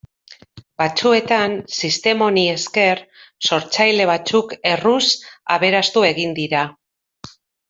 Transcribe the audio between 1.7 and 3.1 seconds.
sistema honi esker,